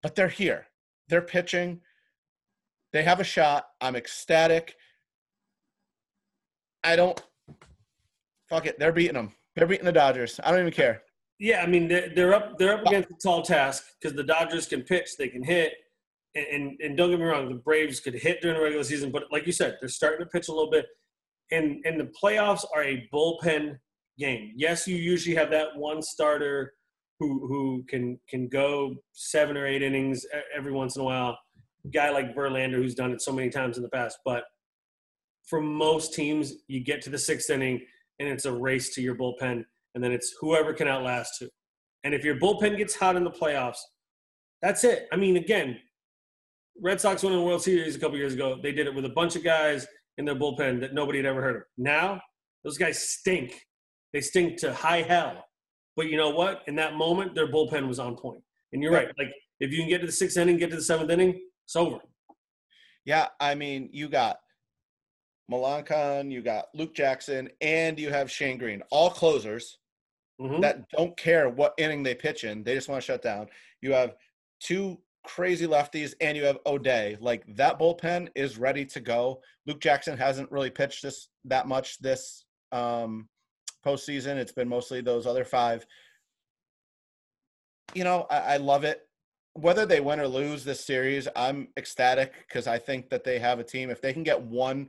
[0.00, 0.68] But they're here.
[1.08, 1.82] They're pitching.
[2.92, 3.68] They have a shot.
[3.80, 4.76] I'm ecstatic.
[6.84, 7.20] I don't.
[8.48, 8.78] Fuck it.
[8.78, 9.34] They're beating them.
[9.56, 10.38] They're beating the Dodgers.
[10.44, 11.02] I don't even care.
[11.40, 14.66] Yeah, I mean they're, they're up they're up against a tall task because the Dodgers
[14.66, 15.72] can pitch, they can hit,
[16.34, 19.24] and, and don't get me wrong, the Braves could hit during the regular season, but
[19.32, 20.86] like you said, they're starting to pitch a little bit,
[21.50, 23.78] and and the playoffs are a bullpen
[24.18, 24.52] game.
[24.54, 26.74] Yes, you usually have that one starter
[27.18, 30.24] who who can can go seven or eight innings
[30.56, 31.36] every once in a while.
[31.84, 34.44] A Guy like Verlander who's done it so many times in the past, but
[35.46, 37.80] for most teams, you get to the sixth inning
[38.20, 39.64] and it's a race to your bullpen,
[39.94, 41.48] and then it's whoever can outlast who.
[42.04, 43.78] And if your bullpen gets hot in the playoffs,
[44.62, 45.08] that's it.
[45.12, 45.78] I mean, again,
[46.80, 48.58] Red Sox won the World Series a couple years ago.
[48.62, 49.86] They did it with a bunch of guys
[50.18, 51.62] in their bullpen that nobody had ever heard of.
[51.76, 52.20] Now,
[52.64, 53.66] those guys stink.
[54.12, 55.44] They stink to high hell.
[55.96, 56.62] But you know what?
[56.66, 58.42] In that moment, their bullpen was on point.
[58.72, 59.08] And you're right.
[59.18, 59.28] Like
[59.60, 61.98] if you can get to the sixth inning, get to the seventh inning, it's over.
[63.04, 64.38] Yeah, I mean, you got
[65.50, 69.78] Melancon, you got Luke Jackson, and you have Shane Greene, all closers
[70.40, 70.60] Mhm.
[70.62, 72.62] that don't care what inning they pitch in.
[72.62, 73.48] They just want to shut down.
[73.80, 74.14] You have
[74.60, 77.16] two crazy lefties, and you have O'Day.
[77.20, 79.40] Like that bullpen is ready to go.
[79.66, 83.28] Luke Jackson hasn't really pitched this that much this um,
[83.84, 84.36] postseason.
[84.36, 85.86] It's been mostly those other five.
[87.94, 89.06] You know, I, I love it.
[89.54, 93.58] Whether they win or lose this series, I'm ecstatic because I think that they have
[93.58, 93.90] a team.
[93.90, 94.88] If they can get one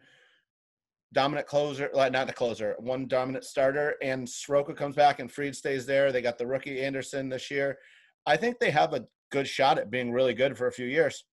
[1.14, 5.56] dominant closer, like not the closer, one dominant starter, and Soroka comes back and Fried
[5.56, 6.12] stays there.
[6.12, 7.80] They got the rookie Anderson this year.
[8.26, 11.26] I think they have a good shot at being really good for a few years.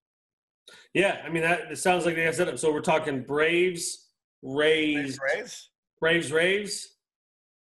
[0.95, 2.59] Yeah, I mean that it sounds like they set up.
[2.59, 4.09] So we're talking Braves,
[4.43, 6.95] Rays, Braves, Braves, Rays.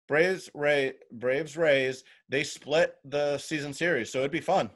[0.08, 2.04] Braves, Ray, Braves, Rays.
[2.28, 4.70] They split the season series, so it'd be fun.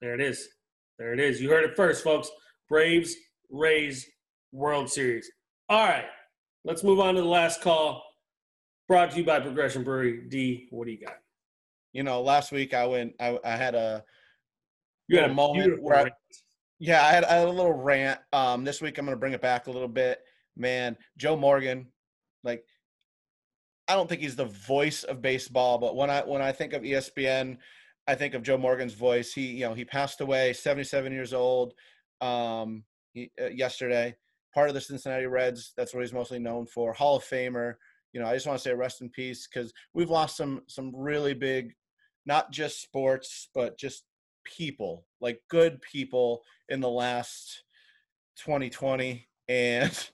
[0.00, 0.48] There it is.
[0.98, 1.40] There it is.
[1.40, 2.30] You heard it first, folks.
[2.68, 3.14] Braves,
[3.50, 4.06] Rays,
[4.52, 5.30] World Series.
[5.68, 6.04] All right,
[6.64, 8.02] let's move on to the last call.
[8.86, 10.28] Brought to you by Progression Brewery.
[10.28, 11.16] D, what do you got?
[11.92, 14.04] You know, last week I went, I, I had a
[15.08, 16.10] You had a moment where
[16.78, 18.20] Yeah, I had, I had a little rant.
[18.32, 20.20] Um, this week I'm going to bring it back a little bit.
[20.56, 21.86] Man, Joe Morgan,
[22.42, 22.64] like,
[23.88, 26.82] I don't think he's the voice of baseball, but when I when I think of
[26.82, 27.58] ESPN,
[28.06, 29.32] I think of Joe Morgan's voice.
[29.32, 31.74] He, you know, he passed away, 77 years old,
[32.20, 34.16] um, he, uh, yesterday.
[34.54, 35.72] Part of the Cincinnati Reds.
[35.76, 36.92] That's what he's mostly known for.
[36.92, 37.74] Hall of Famer.
[38.12, 40.92] You know, I just want to say rest in peace because we've lost some some
[40.94, 41.74] really big,
[42.24, 44.04] not just sports, but just
[44.44, 47.64] people, like good people in the last
[48.36, 49.26] 2020.
[49.48, 50.10] And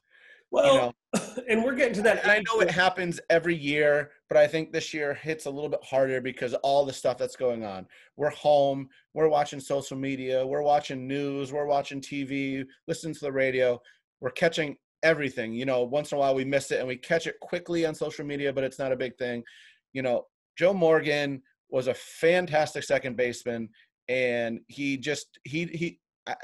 [0.51, 2.23] Well, you know, and we're getting to that.
[2.23, 5.71] and I know it happens every year, but I think this year hits a little
[5.71, 7.87] bit harder because all the stuff that's going on.
[8.17, 13.33] We're home, we're watching social media, we're watching news, we're watching TV, listening to the
[13.33, 13.81] radio,
[14.21, 15.53] we're catching everything.
[15.53, 17.95] You know, once in a while we miss it and we catch it quickly on
[17.95, 19.45] social media, but it's not a big thing.
[19.93, 23.69] You know, Joe Morgan was a fantastic second baseman
[24.11, 26.01] and he just he he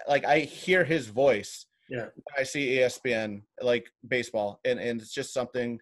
[0.09, 2.07] like I hear his voice Yeah.
[2.15, 5.79] when I see ESPN like baseball, and and it's just something.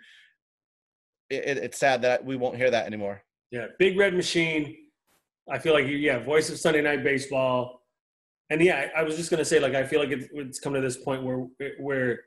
[1.31, 3.23] It, it- it's sad that we won't hear that anymore.
[3.51, 4.77] Yeah, Big Red Machine.
[5.51, 7.83] I feel like yeah, voice of Sunday Night Baseball,
[8.51, 10.73] and yeah, I, I was just gonna say like I feel like it's, it's come
[10.75, 11.47] to this point where
[11.79, 12.21] where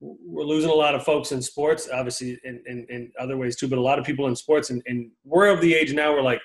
[0.00, 3.66] we're losing a lot of folks in sports, obviously in, in, in other ways too,
[3.66, 6.22] but a lot of people in sports, and, and we're of the age now where
[6.22, 6.40] like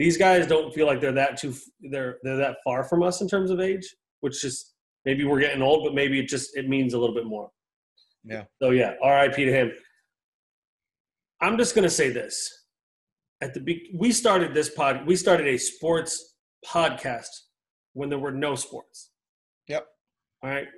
[0.00, 1.52] these guys don't feel like they're that too
[1.92, 3.86] they're they're that far from us in terms of age,
[4.20, 7.26] which just maybe we're getting old, but maybe it just it means a little bit
[7.26, 7.50] more.
[8.24, 8.44] Yeah.
[8.62, 9.44] So yeah, R.I.P.
[9.44, 9.72] to him.
[11.42, 12.34] I'm just gonna say this
[13.42, 16.36] at the be- we started this pod we started a sports
[16.66, 17.28] podcast
[17.92, 19.10] when there were no sports
[19.68, 19.86] Yep.
[20.42, 20.68] all right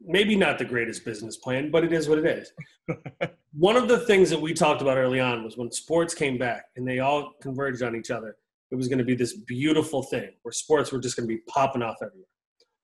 [0.00, 2.52] maybe not the greatest business plan but it is what it is
[3.54, 6.64] one of the things that we talked about early on was when sports came back
[6.76, 8.36] and they all converged on each other
[8.70, 11.42] it was going to be this beautiful thing where sports were just going to be
[11.48, 12.26] popping off everywhere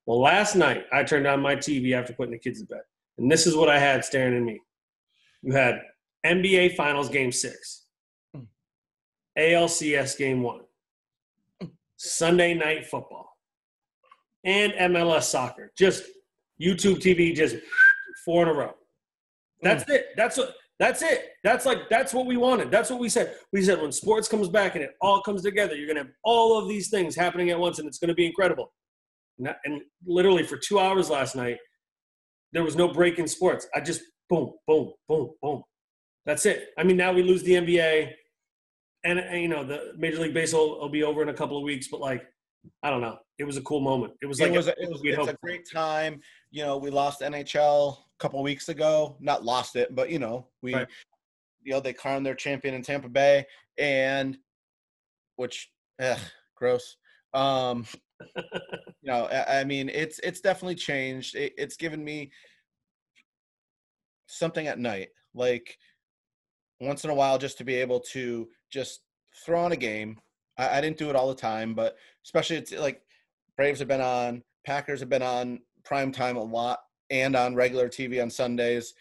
[0.06, 2.82] well last night i turned on my tv after putting the kids to bed
[3.18, 4.60] and this is what i had staring at me
[5.42, 5.80] you had
[6.26, 7.86] nba finals game six
[9.38, 10.62] ALCS game one,
[11.96, 13.36] Sunday night football,
[14.44, 15.72] and MLS soccer.
[15.78, 16.04] Just
[16.60, 17.56] YouTube TV, just
[18.24, 18.74] four in a row.
[19.62, 19.94] That's mm.
[19.94, 20.06] it.
[20.16, 20.54] That's what.
[20.78, 21.30] That's it.
[21.42, 22.70] That's like that's what we wanted.
[22.70, 23.34] That's what we said.
[23.52, 26.58] We said when sports comes back and it all comes together, you're gonna have all
[26.58, 28.72] of these things happening at once, and it's gonna be incredible.
[29.38, 31.58] And, and literally for two hours last night,
[32.52, 33.66] there was no break in sports.
[33.74, 35.62] I just boom, boom, boom, boom.
[36.26, 36.68] That's it.
[36.78, 38.12] I mean, now we lose the NBA
[39.04, 41.62] and, and, you know the Major League Baseball will be over in a couple of
[41.62, 42.24] weeks, but like
[42.82, 44.12] I don't know, it was a cool moment.
[44.22, 46.20] It was like it was, a, it was it's a great time.
[46.50, 49.16] You know, we lost NHL couple weeks ago.
[49.20, 50.88] Not lost it, but you know, we Right.
[51.62, 53.46] you know they crowned their champion in Tampa Bay,
[53.78, 54.38] and
[55.36, 56.18] which ugh,
[56.54, 56.96] gross.
[57.34, 57.86] Um,
[58.36, 58.42] you
[59.04, 61.34] know, I, I mean, it's it's definitely changed.
[61.36, 62.30] It, it's given me
[64.26, 65.78] something at night, like
[66.80, 69.00] once in a while, just to be able to just
[69.44, 70.18] throw on a game.
[70.58, 73.02] I, I didn't do it all the time, but especially it's like
[73.56, 76.80] Braves have been on, Packers have been on prime time a lot,
[77.10, 78.94] and on regular TV on Sundays,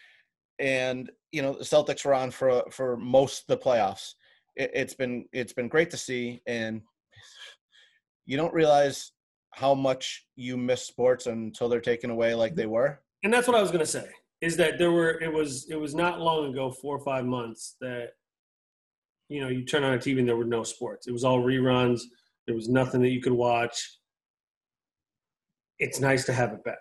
[0.58, 4.14] and you know the Celtics were on for for most the playoffs.
[4.56, 6.82] It, it's been it's been great to see, and
[8.26, 9.12] you don't realize
[9.54, 13.00] how much you miss sports until they're taken away like they were.
[13.24, 14.08] and that's what I was gonna say
[14.40, 17.76] is that there were it was it was not long ago, four or five months
[17.80, 18.10] that
[19.28, 21.06] you know you turn on a TV and there were no sports.
[21.06, 22.02] It was all reruns.
[22.46, 23.98] There was nothing that you could watch.
[25.78, 26.78] It's nice to have it back.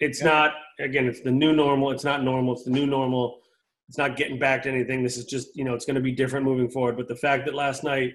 [0.00, 0.26] It's Yeah.
[0.28, 1.06] not again.
[1.06, 1.90] It's the new normal.
[1.90, 2.54] It's not normal.
[2.54, 3.40] It's the new normal.
[3.88, 5.02] It's not getting back to anything.
[5.02, 6.96] This is just you know it's going to be different moving forward.
[6.96, 8.14] But the fact that last night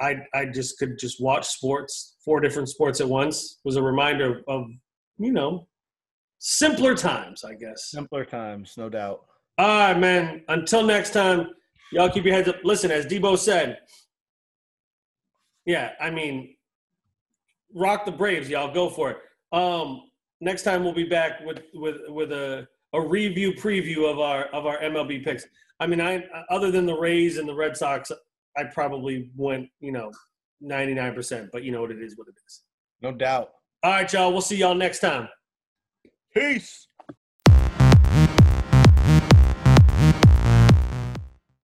[0.00, 4.38] I I just could just watch sports, four different sports at once, was a reminder
[4.38, 4.70] of, of
[5.18, 5.68] you know
[6.38, 7.90] simpler times, I guess.
[7.90, 9.24] Simpler times, no doubt.
[9.58, 10.42] All right, man.
[10.48, 11.48] Until next time,
[11.92, 12.56] y'all keep your heads up.
[12.64, 13.78] Listen, as Debo said,
[15.64, 16.56] yeah, I mean,
[17.74, 18.72] rock the Braves, y'all.
[18.72, 19.18] Go for it.
[19.52, 20.02] Um,
[20.44, 24.66] next time we'll be back with with with a a review preview of our of
[24.66, 25.46] our MLB picks.
[25.80, 28.12] I mean, I other than the Rays and the Red Sox,
[28.56, 30.12] I probably went you know
[30.60, 31.50] ninety nine percent.
[31.52, 32.62] But you know what it is, what it is.
[33.02, 33.50] No doubt.
[33.82, 34.30] All right, y'all.
[34.30, 35.28] We'll see y'all next time.
[36.32, 36.88] Peace.